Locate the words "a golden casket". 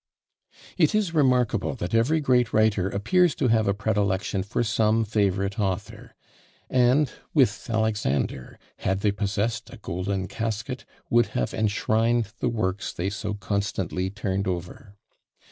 9.69-10.85